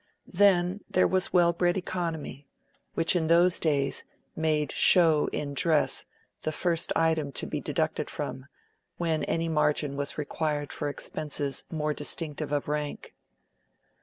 [0.33, 2.47] Then there was well bred economy,
[2.95, 4.03] which in those days
[4.35, 6.07] made show in dress
[6.41, 8.47] the first item to be deducted from,
[8.97, 13.13] when any margin was required for expenses more distinctive of rank.